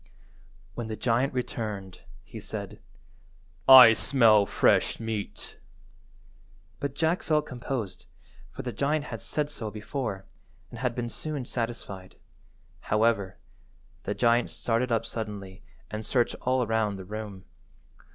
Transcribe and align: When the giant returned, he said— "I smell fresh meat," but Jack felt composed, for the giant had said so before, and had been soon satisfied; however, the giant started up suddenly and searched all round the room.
When 0.73 0.87
the 0.87 0.95
giant 0.95 1.31
returned, 1.31 2.01
he 2.23 2.39
said— 2.39 2.79
"I 3.69 3.93
smell 3.93 4.47
fresh 4.47 4.99
meat," 4.99 5.59
but 6.79 6.95
Jack 6.95 7.21
felt 7.21 7.45
composed, 7.45 8.07
for 8.49 8.63
the 8.63 8.71
giant 8.71 9.05
had 9.05 9.21
said 9.21 9.51
so 9.51 9.69
before, 9.69 10.25
and 10.71 10.79
had 10.79 10.95
been 10.95 11.07
soon 11.07 11.45
satisfied; 11.45 12.15
however, 12.79 13.37
the 14.01 14.15
giant 14.15 14.49
started 14.49 14.91
up 14.91 15.05
suddenly 15.05 15.61
and 15.91 16.03
searched 16.03 16.33
all 16.41 16.65
round 16.65 16.97
the 16.97 17.05
room. 17.05 17.45